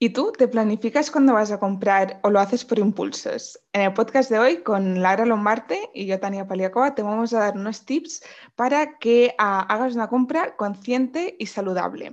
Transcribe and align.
¿Y 0.00 0.10
tú 0.10 0.30
te 0.30 0.46
planificas 0.46 1.10
cuando 1.10 1.32
vas 1.34 1.50
a 1.50 1.58
comprar 1.58 2.20
o 2.22 2.30
lo 2.30 2.38
haces 2.38 2.64
por 2.64 2.78
impulsos? 2.78 3.58
En 3.72 3.82
el 3.82 3.92
podcast 3.94 4.30
de 4.30 4.38
hoy 4.38 4.58
con 4.58 5.02
Lara 5.02 5.26
Lombarte 5.26 5.90
y 5.92 6.06
yo, 6.06 6.20
Tania 6.20 6.46
Paliakova, 6.46 6.94
te 6.94 7.02
vamos 7.02 7.32
a 7.32 7.40
dar 7.40 7.56
unos 7.56 7.84
tips 7.84 8.22
para 8.54 8.96
que 8.98 9.34
ah, 9.38 9.66
hagas 9.68 9.96
una 9.96 10.06
compra 10.06 10.54
consciente 10.54 11.34
y 11.40 11.46
saludable. 11.46 12.12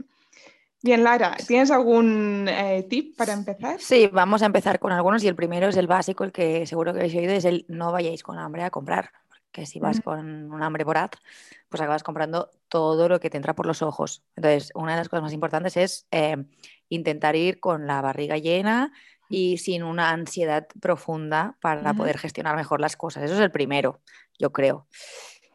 Bien, 0.82 1.04
Lara, 1.04 1.38
¿tienes 1.48 1.70
algún 1.70 2.48
eh, 2.50 2.88
tip 2.90 3.16
para 3.16 3.34
empezar? 3.34 3.80
Sí, 3.80 4.10
vamos 4.12 4.42
a 4.42 4.48
empezar 4.48 4.80
con 4.80 4.92
algunos 4.92 5.24
y 5.24 5.28
el 5.28 5.36
primero 5.36 5.68
es 5.68 5.78
el 5.78 5.86
básico, 5.86 6.24
el 6.24 6.32
que 6.32 6.66
seguro 6.66 6.92
que 6.92 7.02
habéis 7.02 7.16
oído, 7.16 7.34
es 7.34 7.46
el 7.46 7.66
no 7.68 7.92
vayáis 7.92 8.24
con 8.24 8.40
hambre 8.40 8.64
a 8.64 8.72
comprar, 8.72 9.12
que 9.52 9.68
si 9.68 9.80
vas 9.80 10.02
con 10.02 10.52
un 10.52 10.64
hambre 10.64 10.84
voraz, 10.84 11.12
pues 11.70 11.82
acabas 11.82 12.04
comprando 12.04 12.50
todo 12.68 13.08
lo 13.10 13.20
que 13.20 13.30
te 13.30 13.38
entra 13.38 13.54
por 13.54 13.68
los 13.68 13.84
ojos. 13.84 14.24
Entonces, 14.36 14.72
una 14.74 14.94
de 14.94 14.98
las 14.98 15.10
cosas 15.10 15.24
más 15.24 15.34
importantes 15.34 15.78
es 15.78 16.08
eh, 16.12 16.46
intentar 16.90 17.36
ir 17.36 17.60
con 17.60 17.88
la 17.88 18.02
barriga 18.02 18.38
llena 18.38 18.92
y 19.30 19.58
sin 19.58 19.84
una 19.84 20.12
ansiedad 20.12 20.68
profunda 20.80 21.58
para 21.62 21.94
poder 21.94 22.18
gestionar 22.18 22.56
mejor 22.56 22.80
las 22.80 22.96
cosas. 22.96 23.24
Eso 23.24 23.34
es 23.34 23.40
el 23.40 23.52
primero, 23.52 24.02
yo 24.38 24.52
creo. 24.52 24.88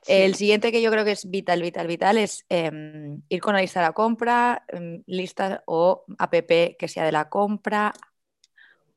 El 0.06 0.34
siguiente 0.34 0.72
que 0.72 0.82
yo 0.82 0.90
creo 0.90 1.04
que 1.04 1.12
es 1.12 1.30
vital, 1.30 1.62
vital, 1.62 1.86
vital 1.86 2.18
es 2.18 2.44
em, 2.48 3.22
ir 3.28 3.40
con 3.40 3.54
la 3.54 3.60
lista 3.60 3.80
de 3.80 3.86
la 3.86 3.92
compra, 3.92 4.64
em, 4.68 5.02
lista 5.06 5.62
o 5.66 6.04
app 6.18 6.34
que 6.78 6.88
sea 6.88 7.04
de 7.04 7.12
la 7.12 7.28
compra 7.28 7.92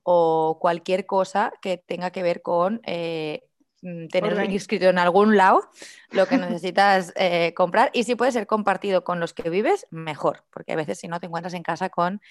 o 0.04 0.58
cualquier 0.60 1.06
cosa 1.06 1.54
que 1.62 1.78
tenga 1.78 2.12
que 2.12 2.24
ver 2.24 2.42
con 2.42 2.82
eh, 2.86 3.44
mm, 3.84 4.08
tener 4.08 4.50
inscrito 4.50 4.86
en 4.86 4.98
algún 4.98 5.38
lado 5.38 5.70
lo 6.12 6.26
que 6.26 6.38
necesitas 6.38 7.14
eh, 7.16 7.54
comprar 7.54 7.92
y 7.94 8.04
si 8.04 8.16
puede 8.16 8.32
ser 8.32 8.48
compartido 8.48 9.04
con 9.04 9.20
los 9.20 9.34
que 9.34 9.50
vives, 9.50 9.86
mejor, 9.92 10.44
porque 10.52 10.74
a 10.74 10.76
veces 10.76 10.98
si 10.98 11.08
no 11.08 11.20
te 11.20 11.28
encuentras 11.28 11.54
en 11.54 11.64
casa 11.64 11.90
con 11.90 12.22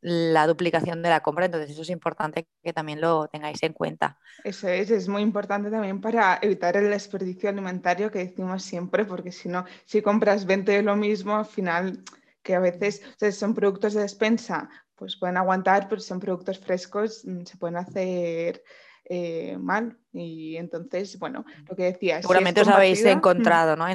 la 0.00 0.46
duplicación 0.46 1.02
de 1.02 1.08
la 1.08 1.20
compra, 1.20 1.46
entonces 1.46 1.70
eso 1.70 1.82
es 1.82 1.90
importante 1.90 2.46
que 2.62 2.72
también 2.72 3.00
lo 3.00 3.26
tengáis 3.28 3.62
en 3.62 3.72
cuenta. 3.72 4.18
Eso 4.44 4.68
es, 4.68 4.90
es 4.90 5.08
muy 5.08 5.22
importante 5.22 5.70
también 5.70 6.00
para 6.00 6.38
evitar 6.40 6.76
el 6.76 6.90
desperdicio 6.90 7.48
alimentario 7.48 8.10
que 8.10 8.20
decimos 8.20 8.62
siempre, 8.62 9.04
porque 9.04 9.32
si 9.32 9.48
no, 9.48 9.64
si 9.84 10.00
compras 10.00 10.46
20 10.46 10.70
de 10.70 10.82
lo 10.82 10.94
mismo, 10.94 11.36
al 11.36 11.46
final, 11.46 12.04
que 12.42 12.54
a 12.54 12.60
veces 12.60 13.02
son 13.32 13.54
productos 13.54 13.94
de 13.94 14.02
despensa, 14.02 14.68
pues 14.94 15.16
pueden 15.16 15.36
aguantar, 15.36 15.88
pero 15.88 16.00
son 16.00 16.20
productos 16.20 16.58
frescos, 16.58 17.24
mm, 17.24 17.44
se 17.44 17.56
pueden 17.56 17.76
hacer 17.76 18.62
eh, 19.08 19.56
mal. 19.58 19.98
Y 20.12 20.56
entonces, 20.56 21.18
bueno, 21.18 21.44
lo 21.68 21.76
que 21.76 21.84
decías. 21.84 22.22
Seguramente 22.22 22.60
os 22.60 22.68
habéis 22.68 23.04
encontrado, 23.04 23.76
¿no? 23.76 23.86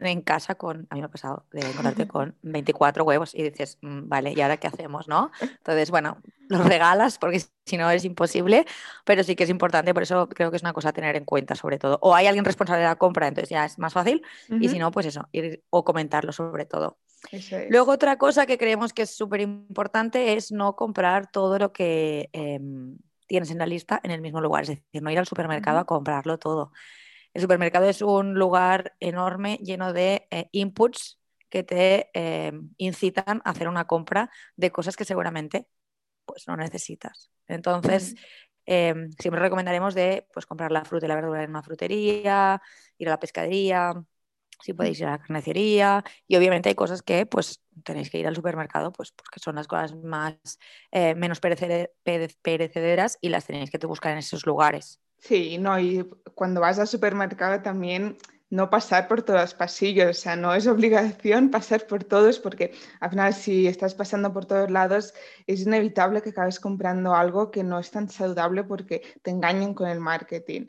en 0.00 0.22
casa 0.22 0.54
con, 0.54 0.86
a 0.90 0.94
mí 0.94 1.00
me 1.00 1.06
ha 1.06 1.10
pasado 1.10 1.46
de 1.50 1.60
encontrarte 1.60 2.06
con 2.08 2.36
24 2.42 3.04
huevos 3.04 3.34
y 3.34 3.42
dices, 3.42 3.78
mm, 3.82 4.08
vale, 4.08 4.32
¿y 4.34 4.40
ahora 4.40 4.56
qué 4.56 4.68
hacemos, 4.68 5.08
no? 5.08 5.30
Entonces, 5.40 5.90
bueno, 5.90 6.18
los 6.48 6.64
regalas 6.66 7.18
porque 7.18 7.42
si 7.66 7.76
no 7.76 7.90
es 7.90 8.04
imposible, 8.04 8.64
pero 9.04 9.24
sí 9.24 9.34
que 9.34 9.44
es 9.44 9.50
importante, 9.50 9.92
por 9.92 10.02
eso 10.02 10.28
creo 10.28 10.50
que 10.50 10.56
es 10.56 10.62
una 10.62 10.72
cosa 10.72 10.90
a 10.90 10.92
tener 10.92 11.16
en 11.16 11.24
cuenta 11.24 11.54
sobre 11.54 11.78
todo. 11.78 11.98
O 12.00 12.14
hay 12.14 12.26
alguien 12.26 12.44
responsable 12.44 12.82
de 12.82 12.88
la 12.88 12.96
compra, 12.96 13.28
entonces 13.28 13.50
ya 13.50 13.64
es 13.64 13.78
más 13.78 13.92
fácil, 13.92 14.22
y 14.48 14.68
si 14.68 14.78
no, 14.78 14.90
pues 14.90 15.06
eso, 15.06 15.28
ir 15.32 15.64
o 15.70 15.84
comentarlo 15.84 16.32
sobre 16.32 16.64
todo. 16.64 16.98
Luego 17.68 17.92
otra 17.92 18.16
cosa 18.16 18.46
que 18.46 18.58
creemos 18.58 18.92
que 18.92 19.02
es 19.02 19.10
súper 19.10 19.40
importante 19.40 20.34
es 20.34 20.52
no 20.52 20.76
comprar 20.76 21.30
todo 21.30 21.58
lo 21.58 21.72
que 21.72 22.30
em, 22.32 22.96
tienes 23.28 23.52
en 23.52 23.58
la 23.58 23.66
lista 23.66 24.00
en 24.02 24.10
el 24.10 24.20
mismo 24.20 24.40
lugar, 24.40 24.62
es 24.62 24.68
decir, 24.70 25.02
no 25.02 25.10
ir 25.10 25.18
al 25.18 25.26
supermercado 25.26 25.78
a 25.78 25.84
comprarlo 25.84 26.38
todo. 26.38 26.72
El 27.34 27.42
supermercado 27.42 27.88
es 27.88 28.02
un 28.02 28.34
lugar 28.34 28.94
enorme 28.98 29.58
lleno 29.62 29.92
de 29.92 30.26
eh, 30.30 30.48
inputs 30.50 31.20
que 31.48 31.62
te 31.62 32.10
eh, 32.14 32.52
incitan 32.78 33.42
a 33.44 33.50
hacer 33.50 33.68
una 33.68 33.86
compra 33.86 34.30
de 34.56 34.72
cosas 34.72 34.96
que 34.96 35.04
seguramente 35.04 35.68
pues, 36.24 36.48
no 36.48 36.56
necesitas. 36.56 37.30
Entonces, 37.46 38.14
em, 38.66 39.10
siempre 39.18 39.40
recomendaremos 39.40 39.94
de 39.94 40.26
pues, 40.32 40.46
comprar 40.46 40.72
la 40.72 40.84
fruta 40.84 41.06
y 41.06 41.08
la 41.08 41.14
verdura 41.14 41.42
en 41.42 41.50
una 41.50 41.62
frutería, 41.62 42.60
ir 42.98 43.08
a 43.08 43.10
la 43.12 43.20
pescadería, 43.20 43.94
si 44.60 44.72
podéis 44.72 45.00
ir 45.00 45.06
a 45.06 45.12
la 45.12 45.18
carnicería 45.18 46.04
y 46.26 46.36
obviamente 46.36 46.68
hay 46.68 46.74
cosas 46.74 47.02
que 47.02 47.26
pues 47.26 47.60
tenéis 47.84 48.10
que 48.10 48.18
ir 48.18 48.26
al 48.26 48.36
supermercado 48.36 48.92
pues 48.92 49.12
porque 49.12 49.40
son 49.40 49.56
las 49.56 49.68
cosas 49.68 49.94
más 49.94 50.34
eh, 50.90 51.14
menos 51.14 51.40
perecederas 51.40 53.18
y 53.20 53.28
las 53.28 53.46
tenéis 53.46 53.70
que 53.70 53.86
buscar 53.86 54.12
en 54.12 54.18
esos 54.18 54.46
lugares. 54.46 55.00
Sí, 55.18 55.58
no, 55.58 55.78
y 55.78 56.08
cuando 56.34 56.60
vas 56.60 56.78
al 56.78 56.86
supermercado 56.86 57.60
también 57.60 58.16
no 58.50 58.70
pasar 58.70 59.08
por 59.08 59.22
todos 59.22 59.40
los 59.42 59.54
pasillos, 59.54 60.10
o 60.10 60.20
sea, 60.20 60.36
no 60.36 60.54
es 60.54 60.66
obligación 60.66 61.50
pasar 61.50 61.86
por 61.86 62.04
todos 62.04 62.38
porque 62.38 62.72
al 63.00 63.10
final 63.10 63.34
si 63.34 63.66
estás 63.66 63.94
pasando 63.94 64.32
por 64.32 64.46
todos 64.46 64.70
lados 64.70 65.12
es 65.46 65.62
inevitable 65.62 66.22
que 66.22 66.30
acabes 66.30 66.58
comprando 66.58 67.14
algo 67.14 67.50
que 67.50 67.62
no 67.62 67.78
es 67.78 67.90
tan 67.90 68.08
saludable 68.08 68.64
porque 68.64 69.02
te 69.22 69.30
engañan 69.30 69.74
con 69.74 69.88
el 69.88 70.00
marketing. 70.00 70.66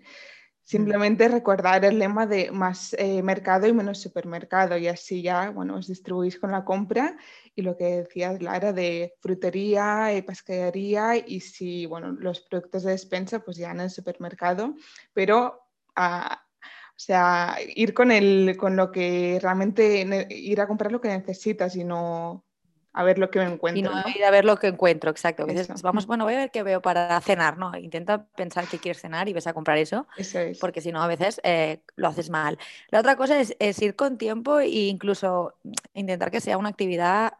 Simplemente 0.69 1.27
recordar 1.27 1.83
el 1.83 1.97
lema 1.97 2.27
de 2.27 2.51
más 2.51 2.93
eh, 2.99 3.23
mercado 3.23 3.65
y 3.65 3.73
menos 3.73 3.99
supermercado 3.99 4.77
y 4.77 4.85
así 4.85 5.23
ya, 5.23 5.49
bueno, 5.49 5.77
os 5.77 5.87
distribuís 5.87 6.37
con 6.37 6.51
la 6.51 6.63
compra 6.63 7.17
y 7.55 7.63
lo 7.63 7.75
que 7.75 7.85
decías, 7.85 8.39
Lara, 8.43 8.71
de 8.71 9.15
frutería, 9.19 10.13
y 10.15 10.21
pescadería 10.21 11.17
y 11.17 11.39
si, 11.39 11.87
bueno, 11.87 12.11
los 12.11 12.41
productos 12.41 12.83
de 12.83 12.91
despensa, 12.91 13.39
pues 13.39 13.57
ya 13.57 13.71
en 13.71 13.79
el 13.79 13.89
supermercado, 13.89 14.75
pero... 15.11 15.59
Ah, 15.95 16.45
o 16.61 17.01
sea, 17.01 17.55
ir 17.75 17.93
con, 17.93 18.11
el, 18.11 18.57
con 18.57 18.75
lo 18.75 18.91
que 18.91 19.39
realmente, 19.41 20.27
ir 20.29 20.59
a 20.59 20.67
comprar 20.67 20.91
lo 20.91 20.99
que 20.99 21.07
necesitas 21.07 21.77
y 21.77 21.85
no 21.85 22.45
a 22.93 23.03
ver 23.03 23.19
lo 23.19 23.29
que 23.29 23.39
me 23.39 23.45
encuentro. 23.45 23.79
Y 23.79 23.83
no, 23.83 24.09
ir 24.09 24.23
a 24.23 24.31
ver 24.31 24.45
lo 24.45 24.57
que 24.57 24.67
encuentro, 24.67 25.11
exacto. 25.11 25.45
vamos, 25.83 26.07
bueno, 26.07 26.23
voy 26.23 26.33
a 26.33 26.37
ver 26.37 26.51
qué 26.51 26.63
veo 26.63 26.81
para 26.81 27.19
cenar, 27.21 27.57
¿no? 27.57 27.75
Intenta 27.77 28.25
pensar 28.25 28.67
qué 28.67 28.79
quieres 28.79 29.01
cenar 29.01 29.29
y 29.29 29.33
ves 29.33 29.47
a 29.47 29.53
comprar 29.53 29.77
eso, 29.77 30.07
eso 30.17 30.39
es. 30.39 30.57
porque 30.59 30.81
si 30.81 30.91
no, 30.91 31.01
a 31.01 31.07
veces 31.07 31.39
eh, 31.43 31.81
lo 31.95 32.07
haces 32.07 32.29
mal. 32.29 32.57
La 32.89 32.99
otra 32.99 33.15
cosa 33.15 33.39
es, 33.39 33.81
ir 33.81 33.95
con 33.95 34.17
tiempo 34.17 34.59
e 34.59 34.69
incluso 34.69 35.55
intentar 35.93 36.31
que 36.31 36.41
sea 36.41 36.57
una 36.57 36.69
actividad 36.69 37.33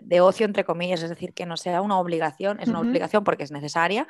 de 0.00 0.20
ocio, 0.20 0.46
entre 0.46 0.64
comillas, 0.64 1.02
es 1.02 1.08
decir, 1.08 1.32
que 1.32 1.46
no 1.46 1.56
sea 1.56 1.80
una 1.80 1.98
obligación, 1.98 2.60
es 2.60 2.68
una 2.68 2.80
obligación 2.80 3.24
porque 3.24 3.44
es 3.44 3.50
necesaria, 3.50 4.06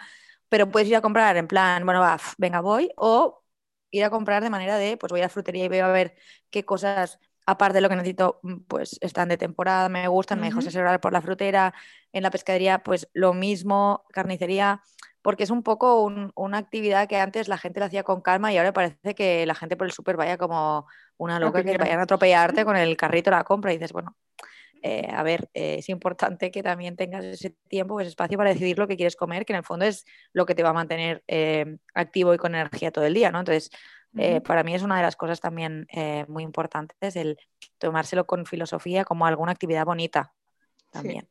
pero 0.49 0.71
puedes 0.71 0.89
ir 0.89 0.97
a 0.97 1.01
comprar 1.01 1.37
en 1.37 1.47
plan, 1.47 1.85
bueno, 1.85 2.01
va, 2.01 2.19
venga, 2.37 2.61
voy, 2.61 2.91
o 2.97 3.43
ir 3.91 4.05
a 4.05 4.11
comprar 4.11 4.43
de 4.43 4.51
manera 4.51 4.77
de, 4.77 4.97
pues 4.97 5.11
voy 5.11 5.21
a 5.21 5.25
la 5.25 5.29
frutería 5.29 5.65
y 5.65 5.69
veo 5.69 5.87
a 5.87 5.93
ver 5.93 6.15
qué 6.51 6.65
cosas 6.65 7.19
aparte 7.49 7.77
de 7.77 7.81
lo 7.81 7.89
que 7.89 7.97
necesito, 7.97 8.41
mm, 8.43 8.57
pues 8.69 8.99
están 9.01 9.31
de 9.31 9.39
temporada, 9.39 9.89
me 9.89 10.07
gustan, 10.07 10.39
me 10.39 10.49
dejo 10.49 10.59
asesorar 10.59 11.01
por 11.01 11.15
la 11.15 11.23
frutera, 11.23 11.73
en 12.13 12.23
la 12.23 12.31
pescadería, 12.31 12.83
pues 12.83 13.09
lo 13.15 13.33
mismo, 13.33 14.05
carnicería, 14.13 14.83
porque 15.23 15.45
es 15.45 15.51
un 15.51 15.63
poco 15.63 16.05
una 16.05 16.59
actividad 16.59 17.09
que 17.09 17.17
antes 17.17 17.49
la 17.49 17.57
gente 17.57 17.81
la 17.81 17.87
hacía 17.87 18.03
con 18.03 18.21
calma 18.21 18.53
y 18.53 18.59
ahora 18.59 18.75
parece 18.75 19.15
que 19.15 19.47
la 19.47 19.55
gente 19.55 19.79
por 19.79 19.87
el 19.87 19.93
súper 19.95 20.19
vaya 20.19 20.37
como 20.37 20.87
una 21.17 21.41
loca 21.41 21.65
que 21.65 21.79
vayan 21.79 22.01
a 22.01 22.03
atropellarte 22.03 22.67
con 22.67 22.77
el 22.77 22.97
carrito 22.99 23.31
de 23.31 23.37
la 23.37 23.45
compra 23.45 23.73
y 23.73 23.77
dices, 23.79 23.93
bueno, 23.93 24.15
eh, 24.83 25.09
a 25.11 25.23
ver, 25.23 25.49
eh, 25.55 25.77
es 25.79 25.89
importante 25.89 26.51
que 26.51 26.63
también 26.63 26.97
tengas 26.97 27.25
ese 27.25 27.57
tiempo, 27.69 27.99
ese 28.01 28.11
espacio 28.11 28.37
para 28.37 28.51
decidir 28.51 28.79
lo 28.79 28.87
que 28.87 28.97
quieres 28.97 29.17
comer, 29.17 29.47
que 29.47 29.55
en 29.55 29.59
el 29.59 29.65
fondo 29.65 29.87
es 29.87 30.05
lo 30.33 30.45
que 30.47 30.55
te 30.55 30.63
va 30.63 30.71
a 30.71 30.75
mantener 30.75 31.25
eh, 31.27 31.79
activo 31.95 32.35
y 32.35 32.39
con 32.39 32.55
energía 32.55 32.91
todo 32.91 33.07
el 33.07 33.15
día, 33.15 33.33
¿no? 33.33 33.41
Entonces, 33.41 33.71
eh, 34.17 34.41
para 34.41 34.63
mí 34.63 34.75
es 34.75 34.83
una 34.83 34.97
de 34.97 35.03
las 35.03 35.17
cosas 35.17 35.41
también 35.41 35.87
eh, 35.93 36.25
muy 36.29 36.43
importantes 36.43 37.15
el 37.17 37.39
tomárselo 37.79 38.27
con 38.27 38.47
filosofía 38.47 39.05
como 39.05 39.27
alguna 39.27 39.53
actividad 39.53 39.85
bonita 39.85 40.33
también. 40.91 41.29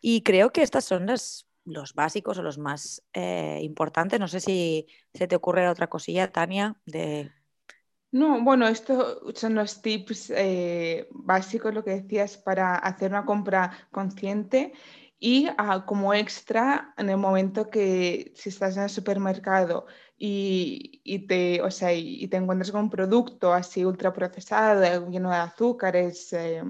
Y 0.00 0.22
creo 0.22 0.50
que 0.52 0.62
estos 0.62 0.84
son 0.84 1.06
los, 1.06 1.48
los 1.64 1.94
básicos 1.94 2.38
o 2.38 2.42
los 2.42 2.58
más 2.58 3.04
eh, 3.12 3.58
importantes. 3.62 4.18
No 4.18 4.28
sé 4.28 4.40
si 4.40 4.86
se 5.14 5.28
te 5.28 5.36
ocurre 5.36 5.68
otra 5.68 5.88
cosilla, 5.88 6.32
Tania, 6.32 6.76
de... 6.86 7.30
No, 8.10 8.42
bueno, 8.42 8.66
estos 8.68 9.22
son 9.38 9.54
los 9.54 9.80
tips 9.80 10.32
básicos, 11.10 11.72
lo 11.72 11.82
que 11.82 12.02
decías, 12.02 12.36
para 12.36 12.74
hacer 12.74 13.10
una 13.10 13.24
compra 13.24 13.88
consciente 13.90 14.72
y 15.24 15.46
ah, 15.56 15.84
como 15.86 16.12
extra, 16.14 16.94
en 16.96 17.08
el 17.08 17.16
momento 17.16 17.70
que 17.70 18.32
si 18.34 18.48
estás 18.48 18.76
en 18.76 18.82
el 18.82 18.90
supermercado 18.90 19.86
y, 20.24 21.26
te, 21.26 21.60
o 21.62 21.70
sea, 21.72 21.92
y 21.92 22.28
te 22.28 22.36
encuentras 22.36 22.70
con 22.70 22.82
un 22.82 22.90
producto 22.90 23.52
así 23.52 23.84
ultraprocesado, 23.84 25.10
lleno 25.10 25.30
de 25.30 25.36
azúcares, 25.36 26.32
eh, 26.32 26.62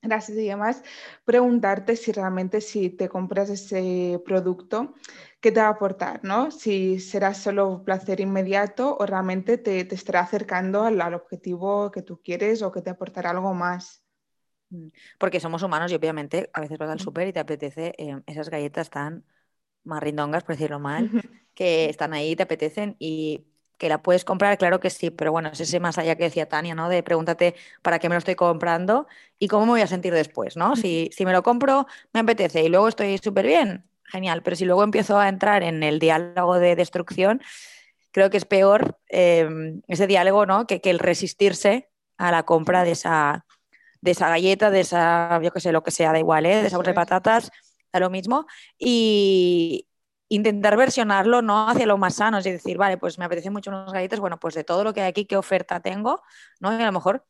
grasas 0.00 0.36
y 0.36 0.46
demás, 0.46 0.82
preguntarte 1.24 1.96
si 1.96 2.12
realmente 2.12 2.60
si 2.60 2.90
te 2.90 3.08
compras 3.08 3.50
ese 3.50 4.22
producto, 4.24 4.94
¿qué 5.40 5.50
te 5.50 5.60
va 5.60 5.66
a 5.66 5.70
aportar? 5.70 6.20
¿no? 6.22 6.52
Si 6.52 7.00
será 7.00 7.34
solo 7.34 7.82
placer 7.84 8.20
inmediato 8.20 8.96
o 8.98 9.04
realmente 9.04 9.58
te, 9.58 9.84
te 9.84 9.94
estará 9.96 10.20
acercando 10.20 10.84
al, 10.84 11.00
objetivo 11.14 11.90
que 11.90 12.02
tú 12.02 12.20
quieres 12.22 12.62
o 12.62 12.70
que 12.70 12.82
te 12.82 12.90
aportará 12.90 13.30
algo 13.30 13.52
más. 13.52 14.04
Mm, 14.70 14.88
porque 15.18 15.40
somos 15.40 15.64
humanos 15.64 15.90
y 15.90 15.96
obviamente 15.96 16.50
a 16.52 16.60
veces 16.60 16.78
vas 16.78 16.90
al 16.90 17.00
súper 17.00 17.26
y 17.26 17.32
te 17.32 17.40
apetece 17.40 17.94
eh, 17.98 18.20
esas 18.26 18.48
galletas 18.48 18.90
tan 18.90 19.24
marrindongas, 19.84 20.44
por 20.44 20.56
decirlo 20.56 20.78
mal, 20.78 21.10
que 21.54 21.88
están 21.88 22.12
ahí, 22.12 22.36
te 22.36 22.42
apetecen 22.42 22.96
y 22.98 23.44
que 23.78 23.88
la 23.88 24.02
puedes 24.02 24.24
comprar, 24.24 24.56
claro 24.56 24.80
que 24.80 24.90
sí, 24.90 25.10
pero 25.10 25.32
bueno, 25.32 25.50
es 25.52 25.60
ese 25.60 25.80
más 25.80 25.98
allá 25.98 26.16
que 26.16 26.24
decía 26.24 26.48
Tania, 26.48 26.74
¿no? 26.74 26.88
De 26.88 27.02
pregúntate 27.02 27.54
para 27.82 27.98
qué 27.98 28.08
me 28.08 28.14
lo 28.14 28.18
estoy 28.18 28.34
comprando 28.34 29.06
y 29.38 29.48
cómo 29.48 29.66
me 29.66 29.72
voy 29.72 29.80
a 29.80 29.86
sentir 29.86 30.14
después, 30.14 30.56
¿no? 30.56 30.76
Si, 30.76 31.10
si 31.12 31.24
me 31.24 31.32
lo 31.32 31.42
compro, 31.42 31.86
me 32.12 32.20
apetece 32.20 32.62
y 32.62 32.68
luego 32.68 32.88
estoy 32.88 33.18
súper 33.18 33.46
bien, 33.46 33.84
genial, 34.04 34.42
pero 34.42 34.56
si 34.56 34.64
luego 34.64 34.84
empiezo 34.84 35.18
a 35.18 35.28
entrar 35.28 35.62
en 35.62 35.82
el 35.82 35.98
diálogo 35.98 36.58
de 36.58 36.76
destrucción, 36.76 37.42
creo 38.12 38.30
que 38.30 38.36
es 38.36 38.44
peor 38.44 38.98
em, 39.08 39.82
ese 39.88 40.06
diálogo, 40.06 40.46
¿no? 40.46 40.66
Que, 40.66 40.80
que, 40.80 40.90
el 40.90 41.00
resistirse 41.00 41.90
a 42.16 42.30
la 42.30 42.44
compra 42.44 42.84
de 42.84 42.92
esa, 42.92 43.44
de 44.00 44.12
esa 44.12 44.28
galleta, 44.28 44.70
de 44.70 44.80
esa, 44.80 45.40
yo 45.42 45.50
qué 45.50 45.60
sé, 45.60 45.72
lo 45.72 45.82
que 45.82 45.90
sea, 45.90 46.12
da 46.12 46.18
igual, 46.18 46.46
¿eh? 46.46 46.62
De 46.62 46.68
esa 46.68 46.76
bolsa 46.76 46.92
de 46.92 46.94
patatas, 46.94 47.50
da 47.94 48.00
lo 48.00 48.10
mismo. 48.10 48.46
Y, 48.78 49.88
intentar 50.28 50.76
versionarlo 50.76 51.42
no 51.42 51.68
hacia 51.68 51.86
lo 51.86 51.98
más 51.98 52.14
sano, 52.14 52.38
es 52.38 52.44
decir, 52.44 52.76
vale, 52.76 52.96
pues 52.96 53.18
me 53.18 53.24
apetece 53.24 53.50
mucho 53.50 53.70
unos 53.70 53.92
galletas, 53.92 54.20
bueno, 54.20 54.38
pues 54.40 54.54
de 54.54 54.64
todo 54.64 54.82
lo 54.82 54.92
que 54.92 55.02
hay 55.02 55.08
aquí, 55.08 55.26
qué 55.26 55.36
oferta 55.36 55.80
tengo, 55.80 56.22
¿no? 56.60 56.72
Y 56.76 56.82
a 56.82 56.86
lo 56.86 56.92
mejor 56.92 57.24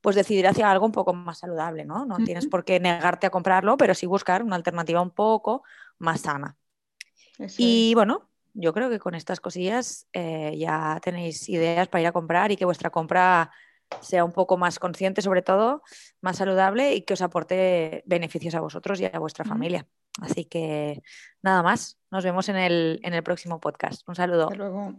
pues 0.00 0.14
decidir 0.14 0.46
hacia 0.46 0.70
algo 0.70 0.86
un 0.86 0.92
poco 0.92 1.12
más 1.12 1.38
saludable, 1.38 1.84
¿no? 1.84 2.06
No 2.06 2.16
tienes 2.18 2.46
por 2.46 2.64
qué 2.64 2.78
negarte 2.78 3.26
a 3.26 3.30
comprarlo, 3.30 3.76
pero 3.76 3.92
sí 3.92 4.06
buscar 4.06 4.42
una 4.42 4.54
alternativa 4.54 5.00
un 5.02 5.10
poco 5.10 5.64
más 5.98 6.20
sana. 6.20 6.56
y 7.58 7.92
bueno, 7.94 8.28
yo 8.54 8.72
creo 8.72 8.88
que 8.88 9.00
con 9.00 9.14
estas 9.14 9.40
cosillas 9.40 10.06
eh, 10.12 10.54
ya 10.56 11.00
tenéis 11.02 11.48
ideas 11.48 11.88
para 11.88 12.02
ir 12.02 12.06
a 12.06 12.12
comprar 12.12 12.52
y 12.52 12.56
que 12.56 12.64
vuestra 12.64 12.90
compra 12.90 13.50
sea 14.00 14.24
un 14.24 14.32
poco 14.32 14.56
más 14.56 14.78
consciente, 14.78 15.22
sobre 15.22 15.42
todo, 15.42 15.82
más 16.20 16.36
saludable 16.36 16.94
y 16.94 17.02
que 17.02 17.14
os 17.14 17.22
aporte 17.22 18.02
beneficios 18.06 18.54
a 18.54 18.60
vosotros 18.60 19.00
y 19.00 19.06
a 19.06 19.18
vuestra 19.18 19.44
familia. 19.44 19.86
Así 20.20 20.44
que 20.44 21.02
nada 21.42 21.62
más, 21.62 21.98
nos 22.10 22.24
vemos 22.24 22.48
en 22.48 22.56
el, 22.56 23.00
en 23.02 23.14
el 23.14 23.22
próximo 23.22 23.60
podcast. 23.60 24.08
Un 24.08 24.14
saludo. 24.14 24.44
Hasta 24.44 24.56
luego. 24.56 24.94